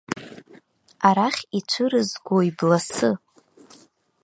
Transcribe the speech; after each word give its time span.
Арахь 1.07 1.41
ицәырызгои 1.57 2.49
бласы! 2.57 3.09